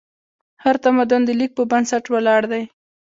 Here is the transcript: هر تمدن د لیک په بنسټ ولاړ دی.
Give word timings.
هر 0.63 0.75
تمدن 0.85 1.21
د 1.25 1.29
لیک 1.39 1.51
په 1.57 1.63
بنسټ 1.71 2.03
ولاړ 2.13 2.41
دی. 2.51 2.63